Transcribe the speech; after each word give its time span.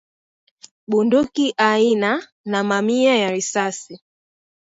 bunduki 0.89 1.45
aina 1.57 2.23
na 2.45 2.63
mamia 2.63 3.15
ya 3.17 3.31
risasi 3.31 4.01